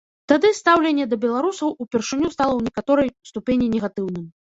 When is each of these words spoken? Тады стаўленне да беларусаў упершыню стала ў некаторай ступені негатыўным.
Тады 0.31 0.49
стаўленне 0.59 1.03
да 1.11 1.17
беларусаў 1.25 1.75
упершыню 1.85 2.31
стала 2.37 2.53
ў 2.55 2.61
некаторай 2.71 3.13
ступені 3.33 3.69
негатыўным. 3.75 4.25